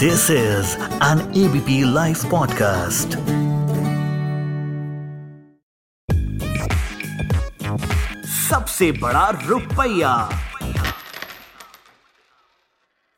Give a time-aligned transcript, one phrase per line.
[0.00, 0.76] This is
[1.06, 3.16] an ABP Life podcast.
[8.34, 10.12] सबसे बड़ा रुपया।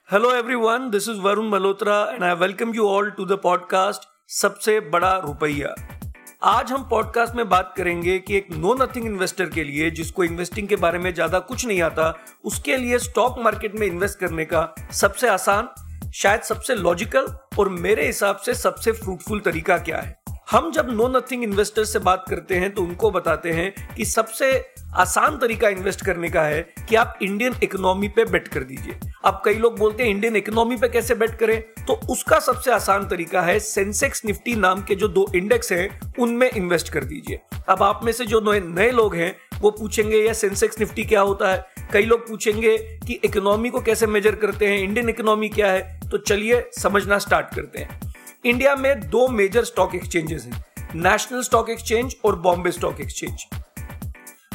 [0.08, 4.08] Hello everyone, this is Varun Malhotra and I welcome you all to the podcast
[4.40, 5.74] सबसे बड़ा रुपया
[6.56, 10.68] आज हम पॉडकास्ट में बात करेंगे कि एक नो नथिंग इन्वेस्टर के लिए जिसको इन्वेस्टिंग
[10.68, 12.12] के बारे में ज़्यादा कुछ नहीं आता
[12.44, 15.68] उसके लिए स्टॉक मार्केट में इन्वेस्ट करने का सबसे आसान
[16.14, 17.26] शायद सबसे लॉजिकल
[17.58, 20.16] और मेरे हिसाब से सबसे फ्रूटफुल तरीका क्या है?
[20.50, 24.50] हम जब नो नथिंग इन्वेस्टर से बात करते हैं तो उनको बताते हैं कि सबसे
[24.94, 29.42] आसान तरीका इन्वेस्ट करने का है कि आप इंडियन इकोनॉमी पे बेट कर दीजिए। अब
[29.44, 31.60] कई लोग बोलते हैं इंडियन इकोनॉमी पे कैसे बेट करें?
[31.86, 36.50] तो उसका सबसे आसान तरीका है सेंसेक्स निफ्टी नाम के जो दो इंडेक्स हैं, उनमें
[36.50, 40.80] इन्वेस्ट कर दीजिए। अब आप में से जो नए लोग हैं, वो पूछेंगे या सेंसेक्स
[40.80, 41.64] निफ्टी क्या होता है?
[41.92, 46.00] कई लोग पूछेंगे कि इकोनॉमी को कैसे मेजर करते हैं इंडियन इकोनॉमी क्या है?
[46.12, 48.00] तो चलिए समझना स्टार्ट करते हैं।
[48.44, 53.46] इंडिया में दो मेजर स्टॉक एक्सचेंजेस हैं नेशनल स्टॉक एक्सचेंज और Bombay stock exchange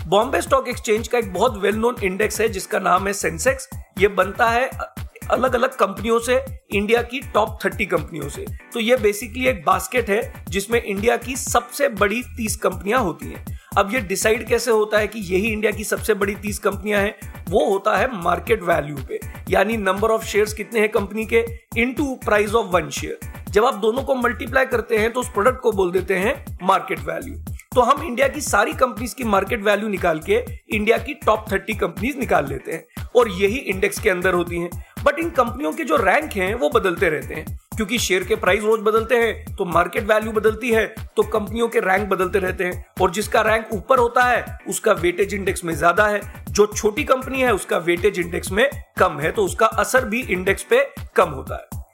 [0.08, 4.08] Bombay stock exchange का एक बहुत वेल नोन इंडेक्स है, जिसका नाम है सेंसेक्स ये
[4.08, 4.70] बनता है
[5.32, 6.40] अलग अलग कंपनियों से
[6.72, 11.36] इंडिया की टॉप थर्टी कंपनियों से। तो ये बेसिकली एक बास्केट है, जिसमें इंडिया की
[11.36, 15.72] सबसे बड़ी तीस कंपनियाँ होती हैं। अब ये डिसाइड कैसे होता है कि यही इंडिया
[15.72, 17.44] की सबसे बड़ी तीस कंपनियाँ हैं?
[17.50, 21.46] वो होता है मार्केट वैल्यू पे। यानी नंबर ऑफ़ शेयर्स कितने हैं कंपनी के?
[21.78, 23.20] Into price of one share
[23.52, 27.00] जब आप दोनों को मल्टीप्लाई करते हैं तो उस प्रोडक्ट को बोल देते हैं मार्केट
[27.00, 27.36] वैल्यू
[27.76, 31.74] तो हम इंडिया की सारी कंपनीज़ की मार्केट वैल्यू निकाल के इंडिया की टॉप थर्टी
[31.74, 34.70] कंपनीज़ निकाल लेते हैं। और यही इंडेक्स के अंदर होती हैं।
[35.04, 38.64] बट इन कंपनियों के जो रैंक हैं, वो बदलते रहते हैं। क्योंकि शेयर के प्राइस
[38.64, 40.86] रोज बदलते हैं तो मार्केट वैल्यू बदलती है
[41.18, 45.34] तो कंपनियों के रैंक बदलते रहते हैं। और जिसका रैंक ऊपर होता है, उसका वेटेज
[45.34, 49.46] इंडेक्स में ज़्यादा है। जो छोटी कंपनी है, उसका वेटेज इंडेक्स में कम है तो
[49.46, 50.84] उसका असर भी इंडेक्स पे
[51.16, 51.86] कम होता है।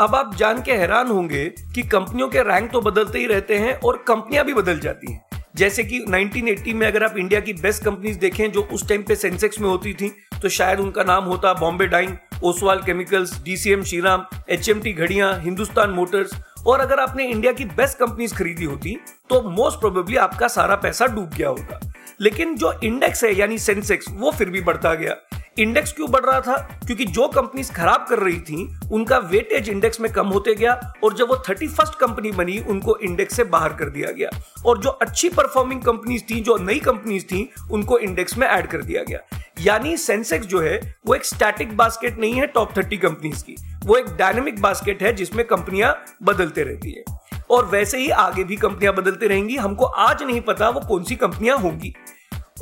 [0.00, 3.74] अब आप जान के हैरान होंगे कि कंपनियों के रैंक तो बदलते ही रहते हैं
[3.76, 5.24] और कंपनियाँ भी बदल जाती हैं।
[5.56, 9.16] जैसे कि 1980 में अगर आप इंडिया की बेस्ट कंपनीज़ देखें, जो उस टाइम पे
[9.16, 10.12] सेंसेक्स में होती थी
[10.42, 16.30] तो शायद उनका नाम होता Bombay Dyeing Oswal chemicals, DCM Shriram H घड़िया, हिंदुस्तान मोटर्स,
[16.66, 18.96] और अगर आपने इंडिया की बेस्ट कंपनीज़ खरीदी होती
[19.30, 24.06] तो मोस्ट प्रोबेबली आपका सारा पैसा डूब गया होगा। लेकिन जो इंडेक्स है, यानी सेंसेक्स
[24.10, 25.16] वो फिर भी बढ़ता गया।
[25.58, 26.80] इंडेक्स क्यों बढ़ रहा था?
[26.86, 31.14] क्योंकि जो कंपनीज़ खराब कर रही थी, उनका वेटेज इंडेक्स में कम होते गया, और
[31.14, 34.30] जब वो थर्टी फ़र्स्ट कंपनी बनी, उनको इंडेक्स से बाहर कर दिया गया।
[34.66, 38.82] और जो अच्छी परफॉर्मिंग कंपनीज़ थी, जो नई कंपनीज़ थी, उनको इंडेक्स में ऐड कर
[38.82, 39.18] दिया गया।
[39.62, 43.96] यानी सेंसेक्स जो है, वो एक स्टैटिक बास्केट नहीं है टॉप थर्टी कंपनीज़ की। वो
[43.96, 47.04] एक डायनेमिक बास्केट है जिसमें कंपनियाँ बदलते रहती है।
[47.50, 51.16] और वैसे ही आगे भी कंपनियाँ बदलते रहेंगी। हमको आज नहीं पता वो कौन सी
[51.16, 51.94] कंपनियाँ होंगी।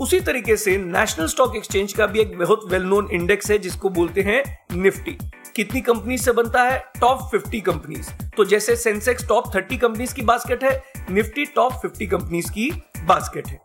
[0.00, 3.88] उसी तरीके से नेशनल स्टॉक एक्सचेंज का भी एक बहुत वेल नोन इंडेक्स है, जिसको
[3.88, 5.18] बोलते हैं निफ्टी
[5.56, 6.84] कितनी कंपनी से बनता है?
[7.00, 12.06] टॉप 50 कंपनीज़ तो जैसे सेंसेक्स टॉप 30 कंपनीज़ की बास्केट है निफ्टी टॉप 50
[12.06, 12.70] कंपनीज़ की
[13.04, 13.60] बास्केट है।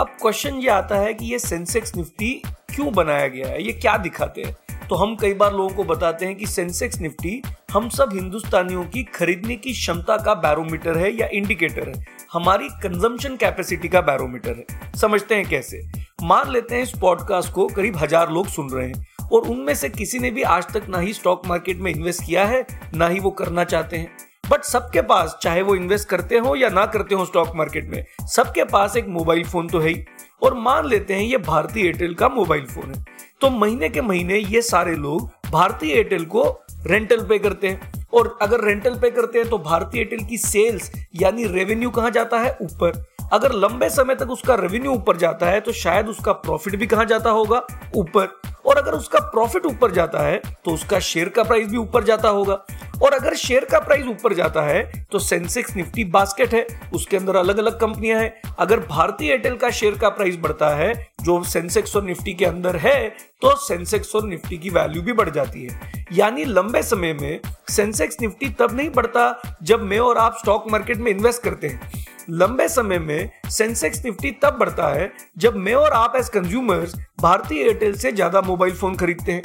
[0.00, 2.42] अब क्वेश्चन ये आता है कि ये सेंसेक्स निफ्टी
[2.74, 3.62] क्यों बनाया गया है?
[3.62, 4.56] ये क्या दिखाते हैं?
[4.88, 7.40] तो हम कई बार लोगों को बताते हैं कि सेंसेक्स निफ्टी
[7.72, 13.36] हम सब हिंदुस्तानियों की खरीदने की क्षमता का बैरोमीटर है या इंडिकेटर है। हमारी कंजम्पशन
[13.36, 15.82] कैपेसिटी का बैरोमीटर है। समझते हैं कैसे?
[16.22, 19.88] मान लेते हैं इस पॉडकास्ट को करीब हज़ार लोग सुन रहे हैं और उनमें से
[19.88, 22.64] किसी ने भी आज तक ना ही स्टॉक मार्केट में इन्वेस्ट किया है,
[22.94, 24.10] ना ही वो करना चाहते हैं।
[24.50, 28.04] बट सबके पास, चाहे वो इन्वेस्ट करते हो या ना करते हो स्टॉक मार्केट में,
[28.26, 30.04] सबके पास एक मोबाइल फ़ोन तो है ही।
[30.42, 33.04] और मान लेते हैं ये भारतीय एयरटेल का मोबाइल फ़ोन है।
[33.40, 36.42] तो महीने के महीने ये सारे लोग भारतीय एयरटेल को
[36.86, 40.90] रेंटल पे करते हैं। और अगर रेंटल पे करते हैं तो भारतीय एयरटेल की सेल्स
[41.14, 42.56] यानी रेवेन्यू कहाँ जाता है?
[42.62, 46.86] ऊपर। अगर लंबे समय तक उसका रेवेन्यू ऊपर जाता है तो शायद उसका प्रॉफिट भी
[46.86, 47.66] कहाँ जाता होगा?
[47.96, 52.04] ऊपर। और अगर उसका प्रॉफिट ऊपर जाता है तो उसका शेयर का प्राइस भी ऊपर
[52.04, 52.54] जाता होगा।
[53.02, 54.82] और अगर शेयर का प्राइस ऊपर जाता है
[55.12, 59.70] तो सेंसेक्स निफ्टी बास्केट है। उसके अंदर अलग अलग कंपनियाँ हैं। अगर भारतीय एयरटेल का
[59.70, 60.92] शेयर का प्राइस बढ़ता है,
[61.22, 63.08] जो सेंसेक्स और निफ्टी के अंदर है
[63.42, 67.40] तो सेंसेक्स और निफ्टी की वैल्यू भी बढ़ जाती है। यानी लंबे समय में
[67.70, 72.04] सेंसेक्स निफ्टी तब नहीं बढ़ता, जब मैं और आप स्टॉक मार्केट में इन्वेस्ट करते हैं।
[72.30, 77.62] लंबे समय में सेंसेक्स निफ्टी तब बढ़ता है जब मैं और आप एज कंज्यूमर्स भारतीय
[77.62, 79.42] एयरटेल से ज़्यादा मोबाइल फ़ोन खरीदते हैं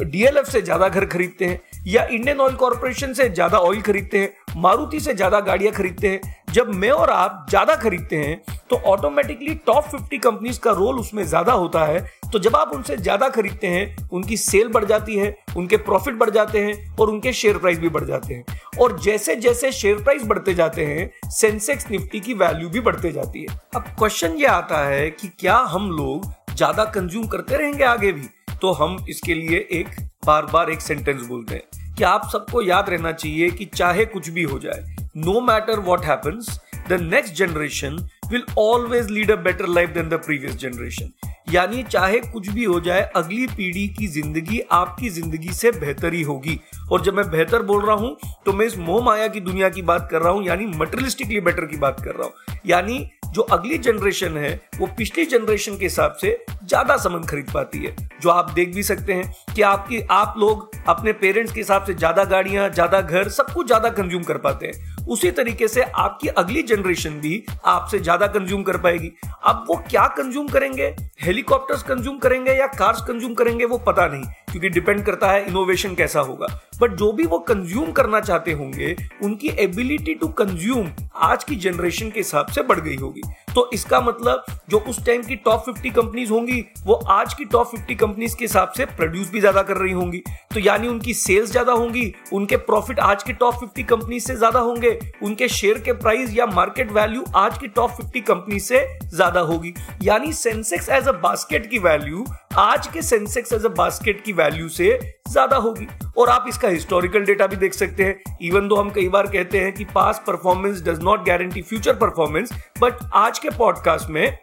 [0.00, 4.30] डीएलएफ से ज़्यादा घर खरीदते हैं, या इंडियन ऑयल कॉरपोरेशन से ज़्यादा ऑयल खरीदते हैं,
[4.56, 6.20] मारुति से ज़्यादा गाड़ियाँ खरीदते हैं
[6.52, 8.40] जब मैं और आप ज़्यादा खरीदते हैं
[8.70, 12.00] तो ऑटोमेटिकली टॉप 50 कंपनीज़ का रोल उसमें ज़्यादा होता है।
[12.32, 16.30] तो जब आप उनसे ज़्यादा खरीदते हैं, उनकी सेल बढ़ जाती है, उनके प्रॉफिट बढ़
[16.30, 18.44] जाते हैं और उनके शेयर प्राइस भी बढ़ जाते हैं।
[18.80, 23.42] और जैसे जैसे शेयर प्राइस बढ़ते जाते हैं सेंसेक्स निफ्टी की वैल्यू भी बढ़ते जाती
[23.42, 28.12] है। अब क्वेश्चन ये आता है कि क्या हम लोग ज़्यादा कंज्यूम करते रहेंगे आगे
[28.12, 28.28] भी?
[28.60, 29.88] तो हम इसके लिए एक
[30.26, 34.28] बार बार एक सेंटेंस बोलते हैं कि आप सबको याद रहना चाहिए कि चाहे कुछ
[34.28, 37.96] भी हो जाए no matter what happens the next generation
[38.30, 41.12] will always lead a better life than the previous generation
[41.50, 46.22] यानी चाहे कुछ भी हो जाए, अगली पीढ़ी की ज़िंदगी आपकी ज़िंदगी से बेहतर ही
[46.22, 46.58] होगी।
[46.92, 48.16] और जब मैं बेहतर बोल रहा हूँ
[48.46, 51.66] तो मैं इस मोह माया की दुनिया की बात कर रहा हूँ, यानी मटेरियलिस्टिकली बेटर
[51.66, 52.98] की बात कर रहा हूँ। यानी
[53.28, 57.94] जो अगली जनरेशन है, वो पिछली जनरेशन के हिसाब से ज़्यादा सामान खरीद पाती है।
[58.22, 61.94] जो आप देख भी सकते हैं कि आपकी, आप लोग अपने पेरेंट्स के हिसाब से
[61.94, 66.28] ज़्यादा गाड़ियाँ, ज़्यादा घर, सब कुछ ज़्यादा कंज्यूम कर पाते हैं। उसी तरीके से आपकी
[66.30, 69.10] अगली जनरेशन भी आपसे ज़्यादा कंज्यूम कर पाएगी।
[69.46, 70.94] अब वो क्या कंज्यूम करेंगे?
[71.22, 75.94] हेलीकॉप्टर्स कंज्यूम करेंगे या कार्स कंज्यूम करेंगे वो पता नहीं, क्योंकि डिपेंड करता है इनोवेशन
[75.94, 76.46] कैसा होगा।
[76.80, 82.10] बट जो भी वो कंज्यूम करना चाहते होंगे, उनकी एबिलिटी टू कंज्यूम आज की जनरेशन
[82.10, 83.22] के हिसाब से बढ़ गई होगी।
[83.54, 87.70] तो इसका मतलब जो उस टाइम की टॉप 50 कंपनीज़ होंगी, वो आज की टॉप
[87.70, 90.22] 50 कंपनीज़ के हिसाब से प्रोड्यूस भी ज़्यादा कर रही होंगी।
[90.54, 94.60] तो यानी उनकी सेल्स ज़्यादा होंगी, उनके प्रॉफिट आज की टॉप 50 कंपनी से ज़्यादा
[94.60, 99.40] होंगे, उनके शेयर के प्राइस या मार्केट वैल्यू आज की टॉप 50 कंपनी से ज़्यादा
[99.42, 102.24] होगी। यानी सेंसेक्स एज अ बास्केट की वैल्यू
[102.58, 104.98] आज के सेंसेक्स एज अ बास्केट की वैल्यू से
[105.30, 105.86] ज़्यादा होगी।
[106.18, 109.58] और आप इसका हिस्टोरिकल डेटा भी देख सकते हैं। इवन दो हम कई बार कहते
[109.60, 114.38] हैं कि past performance does not guarantee future performance but आज के पॉडकास्ट में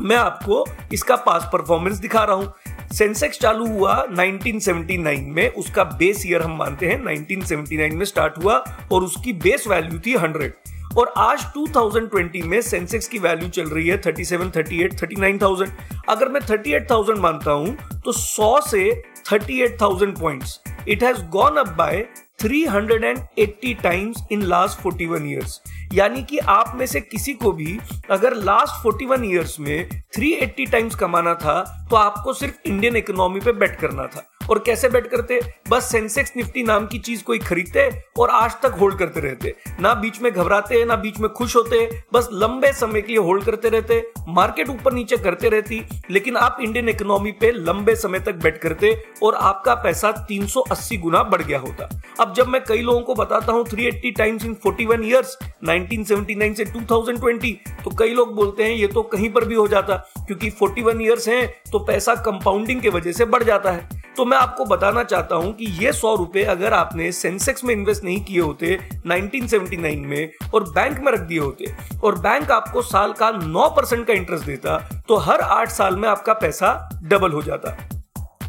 [0.00, 2.52] मैं आपको इसका पास परफॉर्मेंस दिखा रहा हूँ।
[2.92, 8.64] सेंसेक्स चालू हुआ 1979 में। उसका बेस ईयर हम मानते हैं 1979 में स्टार्ट हुआ
[8.92, 10.50] और उसकी बेस वैल्यू थी 100
[10.98, 15.68] और आज 2020 में सेंसेक्स की वैल्यू चल रही है 37, 38, 39,000
[16.08, 22.06] अगर मैं 38,000 मानता हूँ तो 100 से 38,000 points it has gone up by
[22.42, 25.60] 380 times in last 41 years
[25.92, 27.78] यानी कि आप में से किसी को भी
[28.10, 33.52] अगर लास्ट 41 इयर्स में 380 टाइम्स कमाना था तो आपको सिर्फ़ इंडियन इकोनॉमी पे
[33.52, 35.40] बेट करना था। और कैसे बेट करते?
[35.70, 39.94] बस सेंसेक्स निफ्टी नाम की चीज़ कोई खरीदते और आज तक होल्ड करते रहते। ना
[39.94, 43.68] बीच में घबराते, ना बीच में खुश होते, बस लंबे समय के लिए होल्ड करते
[43.68, 48.58] रहते, मार्केट ऊपर नीचे करते रहती, लेकिन आप इंडियन इकोनॉमी पे लंबे समय तक बेट
[48.58, 51.88] करते और आपका पैसा 380 गुना बढ़ गया होता।
[52.20, 56.64] अब जब मैं कई लोगों को बताता हूँ 380 टाइम्स इन 41 इयर्स 1979 से
[56.66, 57.54] 2020
[57.84, 61.28] तो कई लोग बोलते हैं, ये तो कहीं पर भी हो जाता, क्योंकि 41 इयर्स
[61.28, 65.36] हैं तो पैसा कंपाउंडिंग के वजह से बढ़ जाता है। तो मैं आपको बताना चाहता
[65.36, 70.30] हूँ कि ये सौ रुपए अगर आपने सेंसेक्स में इन्वेस्ट नहीं किए होते 1979 में,
[70.54, 71.66] और बैंक में रख दिए होते,
[72.04, 74.78] और बैंक आपको साल का 9 परसेंट का इंटरेस्ट देता
[75.08, 76.72] तो हर आठ साल में आपका पैसा
[77.04, 77.76] डबल हो जाता।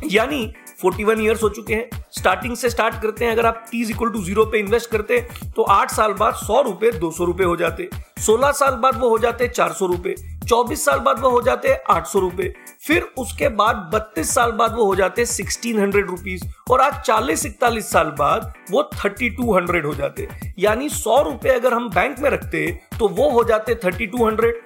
[0.06, 0.42] यानी
[0.82, 4.24] 41 इयर्स हो चुके हैं। स्टार्टिंग से स्टार्ट करते हैं, अगर आप टी इक्वल टू
[4.24, 5.22] ज़ीरो पे इन्वेस्ट करते
[5.56, 7.90] तो आठ साल बाद सौ रुपए दो सौ रुपए हो जाते।
[8.26, 10.16] सोलह साल बाद वो हो जाते चार सौ रुपए।
[10.50, 12.54] चौबीस साल बाद वो हो जाते हैं आठ सौ रुपए।
[12.88, 17.00] फिर उसके बाद बत्तीस साल बाद वो हो जाते हैं सिक्सटीन हंड्रेड रुपीज़ और आज
[17.02, 20.28] चालीस इकतालीस साल बाद वो थर्टी टू हंड्रेड हो जाते।
[20.60, 22.68] यानी सौ रुपए अगर हम बैंक में रखते
[23.00, 24.62] तो वो हो जाते thirty two hundred.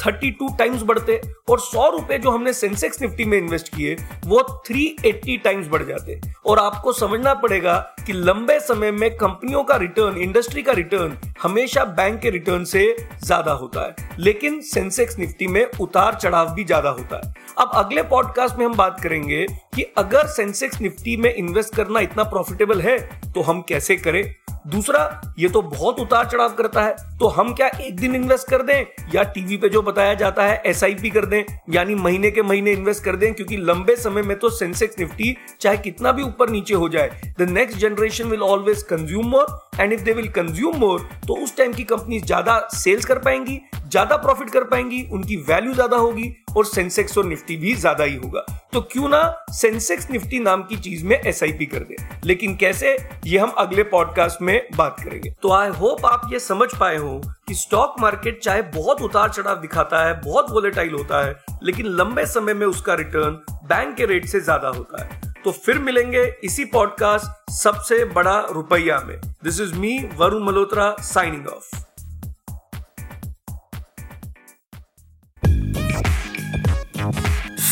[0.00, 1.20] Thirty two times बढ़ते
[1.50, 5.82] और सौ रुपए जो हमने सेंसेक्स निफ्टी में इन्वेस्ट किए, वो थ्री एट्टी टाइम्स बढ़
[5.82, 7.76] जाते। और आपको समझना पड़ेगा
[8.06, 12.84] कि लंबे समय में कंपनियों का रिटर्न इंडस्ट्री का रिटर्न हमेशा बैंक के रिटर्न से
[13.24, 18.02] ज़्यादा होता है। लेकिन सेंसेक्स निफ्टी में उतार चढ़ाव भी ज़्यादा होता है। अब अगले
[18.04, 22.98] पॉडकास्ट में हम बात करेंगे कि अगर सेंसेक्स निफ्टी में इन्वेस्ट करना इतना प्रॉफिटेबल है
[23.32, 24.22] तो हम कैसे करें?
[24.66, 28.62] दूसरा, ये तो बहुत उतार चढ़ाव करता है तो हम क्या एक दिन इन्वेस्ट कर
[28.62, 28.84] दें?
[29.14, 33.04] या टीवी पे जो बताया जाता है एसआईपी कर दें, यानी महीने के महीने इन्वेस्ट
[33.04, 36.88] कर दें, क्योंकि लंबे समय में तो सेंसेक्स निफ्टी चाहे कितना भी ऊपर नीचे हो
[36.88, 41.42] जाए the next generation will always consume more and if they will consume more तो
[41.44, 45.96] उस टाइम की कंपनी ज़्यादा सेल्स कर पाएँगी ज़्यादा प्रॉफिट कर पाएँगी, उनकी वैल्यू ज़्यादा
[45.96, 46.24] होगी
[46.56, 50.76] और सेंसेक्स और निफ्टी भी ज़्यादा ही होगा। तो क्यों ना सेंसेक्स निफ्टी नाम की
[50.76, 52.96] चीज़ में एसआईपी कर दे। लेकिन कैसे?
[53.26, 57.20] ये हम अगले पॉडकास्ट में बात करेंगे। तो आई होप आप ये समझ पाए हो
[57.48, 62.26] कि स्टॉक मार्केट चाहे बहुत उतार चढ़ाव दिखाता है, बहुत वोलेटाइल होता है, लेकिन लंबे
[62.26, 66.64] समय में उसका रिटर्न बैंक के रेट से ज़्यादा होता है। तो फिर मिलेंगे इसी
[66.72, 71.89] पॉडकास्ट सबसे बड़ा रुपया में। This is me Varun Malhotra signing off